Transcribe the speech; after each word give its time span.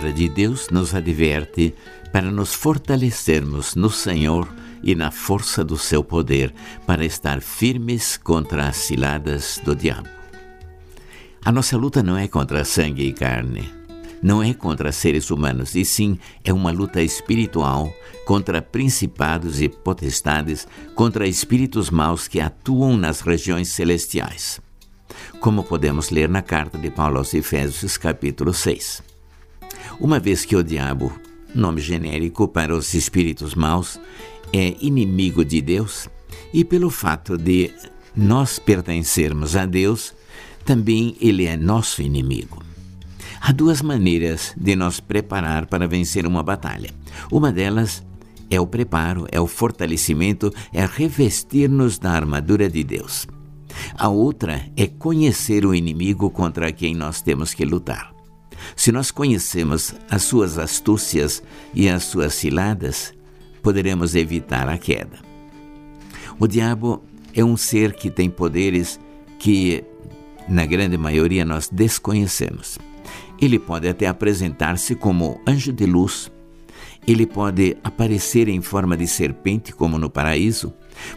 Palavra 0.00 0.12
de 0.14 0.30
Deus 0.30 0.70
nos 0.70 0.94
adverte 0.94 1.74
para 2.10 2.30
nos 2.30 2.54
fortalecermos 2.54 3.74
no 3.74 3.90
Senhor 3.90 4.48
e 4.82 4.94
na 4.94 5.10
força 5.10 5.62
do 5.62 5.76
seu 5.76 6.02
poder, 6.02 6.54
para 6.86 7.04
estar 7.04 7.42
firmes 7.42 8.16
contra 8.16 8.68
as 8.68 8.76
ciladas 8.76 9.60
do 9.62 9.76
diabo. 9.76 10.08
A 11.44 11.52
nossa 11.52 11.76
luta 11.76 12.02
não 12.02 12.16
é 12.16 12.26
contra 12.26 12.64
sangue 12.64 13.02
e 13.02 13.12
carne, 13.12 13.70
não 14.22 14.42
é 14.42 14.54
contra 14.54 14.90
seres 14.90 15.30
humanos, 15.30 15.74
e 15.74 15.84
sim 15.84 16.18
é 16.42 16.50
uma 16.50 16.70
luta 16.70 17.02
espiritual 17.02 17.92
contra 18.24 18.62
principados 18.62 19.60
e 19.60 19.68
potestades, 19.68 20.66
contra 20.94 21.28
espíritos 21.28 21.90
maus 21.90 22.26
que 22.26 22.40
atuam 22.40 22.96
nas 22.96 23.20
regiões 23.20 23.68
celestiais. 23.68 24.62
Como 25.40 25.62
podemos 25.62 26.08
ler 26.08 26.30
na 26.30 26.40
carta 26.40 26.78
de 26.78 26.90
Paulo 26.90 27.18
aos 27.18 27.34
Efésios, 27.34 27.98
capítulo 27.98 28.54
6. 28.54 29.09
Uma 30.00 30.18
vez 30.18 30.46
que 30.46 30.56
o 30.56 30.64
diabo, 30.64 31.12
nome 31.54 31.82
genérico 31.82 32.48
para 32.48 32.74
os 32.74 32.94
espíritos 32.94 33.54
maus, 33.54 34.00
é 34.50 34.74
inimigo 34.80 35.44
de 35.44 35.60
Deus, 35.60 36.08
e 36.54 36.64
pelo 36.64 36.88
fato 36.88 37.36
de 37.36 37.70
nós 38.16 38.58
pertencermos 38.58 39.56
a 39.56 39.66
Deus, 39.66 40.14
também 40.64 41.14
ele 41.20 41.44
é 41.44 41.54
nosso 41.54 42.00
inimigo. 42.00 42.62
Há 43.42 43.52
duas 43.52 43.82
maneiras 43.82 44.54
de 44.56 44.74
nos 44.74 45.00
preparar 45.00 45.66
para 45.66 45.86
vencer 45.86 46.26
uma 46.26 46.42
batalha. 46.42 46.90
Uma 47.30 47.52
delas 47.52 48.02
é 48.48 48.58
o 48.58 48.66
preparo, 48.66 49.26
é 49.30 49.38
o 49.38 49.46
fortalecimento, 49.46 50.50
é 50.72 50.84
revestir-nos 50.86 51.98
da 51.98 52.12
armadura 52.12 52.70
de 52.70 52.82
Deus. 52.82 53.26
A 53.98 54.08
outra 54.08 54.66
é 54.78 54.86
conhecer 54.86 55.66
o 55.66 55.74
inimigo 55.74 56.30
contra 56.30 56.72
quem 56.72 56.94
nós 56.94 57.20
temos 57.20 57.52
que 57.52 57.66
lutar. 57.66 58.19
Se 58.76 58.92
nós 58.92 59.10
conhecemos 59.10 59.94
as 60.10 60.22
suas 60.22 60.58
astúcias 60.58 61.42
e 61.74 61.88
as 61.88 62.04
suas 62.04 62.34
ciladas, 62.34 63.12
poderemos 63.62 64.14
evitar 64.14 64.68
a 64.68 64.78
queda. 64.78 65.18
O 66.38 66.46
diabo 66.46 67.02
é 67.34 67.44
um 67.44 67.56
ser 67.56 67.92
que 67.92 68.10
tem 68.10 68.30
poderes 68.30 68.98
que, 69.38 69.84
na 70.48 70.64
grande 70.66 70.96
maioria, 70.96 71.44
nós 71.44 71.68
desconhecemos. 71.70 72.78
Ele 73.40 73.58
pode 73.58 73.88
até 73.88 74.06
apresentar-se 74.06 74.94
como 74.94 75.40
anjo 75.46 75.72
de 75.72 75.86
luz, 75.86 76.30
ele 77.06 77.26
pode 77.26 77.76
aparecer 77.82 78.48
em 78.48 78.60
forma 78.60 78.96
de 78.96 79.06
serpente, 79.06 79.72
como 79.72 79.98
no 79.98 80.10
paraíso, 80.10 80.72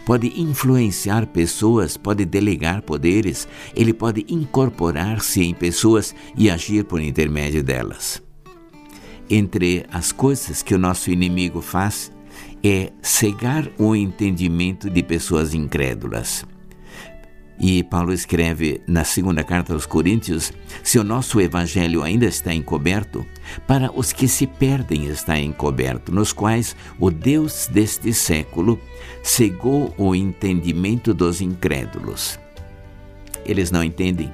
pode 0.05 0.39
influenciar 0.39 1.27
pessoas, 1.27 1.97
pode 1.97 2.25
delegar 2.25 2.81
poderes, 2.81 3.47
ele 3.75 3.93
pode 3.93 4.25
incorporar-se 4.29 5.43
em 5.43 5.53
pessoas 5.53 6.15
e 6.37 6.49
agir 6.49 6.83
por 6.85 7.01
intermédio 7.01 7.63
delas. 7.63 8.21
Entre 9.29 9.85
as 9.91 10.11
coisas 10.11 10.61
que 10.61 10.75
o 10.75 10.79
nosso 10.79 11.09
inimigo 11.09 11.61
faz 11.61 12.11
é 12.63 12.91
cegar 13.01 13.69
o 13.77 13.95
entendimento 13.95 14.89
de 14.89 15.03
pessoas 15.03 15.53
incrédulas. 15.53 16.45
E 17.59 17.83
Paulo 17.83 18.11
escreve 18.11 18.81
na 18.87 19.03
segunda 19.03 19.43
carta 19.43 19.73
aos 19.73 19.85
Coríntios: 19.85 20.51
se 20.83 20.97
o 20.97 21.03
nosso 21.03 21.39
evangelho 21.39 22.03
ainda 22.03 22.25
está 22.25 22.53
encoberto, 22.53 23.25
para 23.67 23.91
os 23.91 24.11
que 24.11 24.27
se 24.27 24.47
perdem 24.47 25.05
está 25.05 25.39
encoberto, 25.39 26.11
nos 26.11 26.33
quais 26.33 26.75
o 26.99 27.11
Deus 27.11 27.67
deste 27.71 28.13
século 28.13 28.79
cegou 29.21 29.93
o 29.97 30.15
entendimento 30.15 31.13
dos 31.13 31.41
incrédulos. 31.41 32.39
Eles 33.45 33.71
não 33.71 33.83
entendem, 33.83 34.31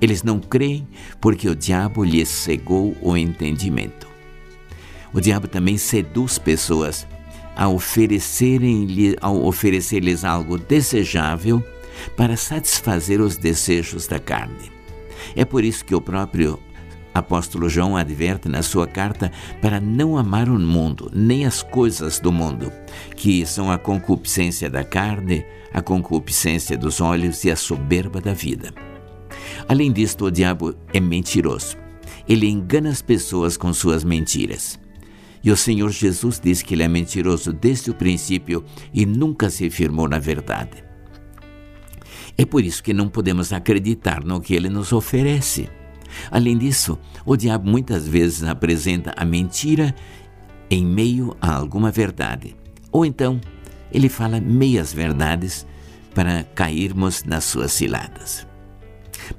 eles 0.00 0.22
não 0.22 0.38
creem, 0.38 0.86
porque 1.20 1.48
o 1.48 1.56
diabo 1.56 2.04
lhes 2.04 2.28
cegou 2.28 2.96
o 3.00 3.16
entendimento. 3.16 4.08
O 5.12 5.20
diabo 5.20 5.48
também 5.48 5.76
seduz 5.76 6.38
pessoas 6.38 7.06
a 7.56 7.68
oferecerem-lhe, 7.68 9.16
ao 9.20 9.44
oferecer-lhes 9.44 10.24
algo 10.24 10.56
desejável 10.56 11.62
para 12.16 12.36
satisfazer 12.36 13.20
os 13.20 13.36
desejos 13.36 14.06
da 14.06 14.18
carne. 14.18 14.70
É 15.36 15.44
por 15.44 15.64
isso 15.64 15.84
que 15.84 15.94
o 15.94 16.00
próprio 16.00 16.58
apóstolo 17.12 17.68
João 17.68 17.96
adverte 17.96 18.48
na 18.48 18.62
sua 18.62 18.86
carta 18.86 19.30
para 19.60 19.80
não 19.80 20.16
amar 20.16 20.48
o 20.48 20.58
mundo, 20.58 21.10
nem 21.12 21.44
as 21.44 21.62
coisas 21.62 22.20
do 22.20 22.32
mundo, 22.32 22.72
que 23.16 23.44
são 23.44 23.70
a 23.70 23.78
concupiscência 23.78 24.70
da 24.70 24.84
carne, 24.84 25.44
a 25.72 25.82
concupiscência 25.82 26.76
dos 26.76 27.00
olhos 27.00 27.44
e 27.44 27.50
a 27.50 27.56
soberba 27.56 28.20
da 28.20 28.32
vida. 28.32 28.72
Além 29.68 29.92
disto, 29.92 30.26
o 30.26 30.30
diabo 30.30 30.74
é 30.92 31.00
mentiroso. 31.00 31.76
Ele 32.28 32.48
engana 32.48 32.90
as 32.90 33.02
pessoas 33.02 33.56
com 33.56 33.72
suas 33.72 34.04
mentiras. 34.04 34.78
E 35.42 35.50
o 35.50 35.56
Senhor 35.56 35.90
Jesus 35.90 36.38
diz 36.42 36.62
que 36.62 36.74
ele 36.74 36.82
é 36.82 36.88
mentiroso 36.88 37.52
desde 37.52 37.90
o 37.90 37.94
princípio 37.94 38.64
e 38.92 39.06
nunca 39.06 39.48
se 39.48 39.70
firmou 39.70 40.08
na 40.08 40.18
verdade. 40.18 40.89
É 42.40 42.46
por 42.46 42.64
isso 42.64 42.82
que 42.82 42.94
não 42.94 43.06
podemos 43.06 43.52
acreditar 43.52 44.24
no 44.24 44.40
que 44.40 44.54
ele 44.54 44.70
nos 44.70 44.94
oferece. 44.94 45.68
Além 46.30 46.56
disso, 46.56 46.98
o 47.26 47.36
diabo 47.36 47.68
muitas 47.68 48.08
vezes 48.08 48.44
apresenta 48.44 49.12
a 49.14 49.26
mentira 49.26 49.94
em 50.70 50.82
meio 50.82 51.36
a 51.38 51.54
alguma 51.54 51.90
verdade. 51.90 52.56
Ou 52.90 53.04
então, 53.04 53.38
ele 53.92 54.08
fala 54.08 54.40
meias 54.40 54.90
verdades 54.90 55.66
para 56.14 56.42
cairmos 56.54 57.24
nas 57.24 57.44
suas 57.44 57.72
ciladas. 57.72 58.46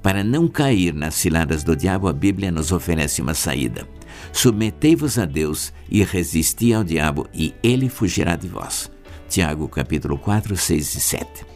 Para 0.04 0.24
não 0.24 0.48
cair 0.48 0.94
nas 0.94 1.16
ciladas 1.16 1.64
do 1.64 1.76
diabo, 1.76 2.08
a 2.08 2.14
Bíblia 2.14 2.52
nos 2.52 2.72
oferece 2.72 3.20
uma 3.20 3.34
saída. 3.34 3.88
Submetei-vos 4.32 5.18
a 5.18 5.26
Deus 5.26 5.74
e 5.90 6.04
resisti 6.04 6.72
ao 6.72 6.84
diabo, 6.84 7.28
e 7.34 7.52
ele 7.64 7.90
fugirá 7.90 8.36
de 8.36 8.48
vós. 8.48 8.92
Tiago 9.28 9.68
capítulo 9.68 10.20
4, 10.20 10.56
6 10.56 10.94
e 10.94 11.02
7. 11.02 11.52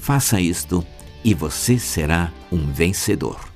Faça 0.00 0.40
isto 0.40 0.84
e 1.22 1.34
você 1.34 1.78
será 1.78 2.32
um 2.50 2.72
vencedor. 2.72 3.49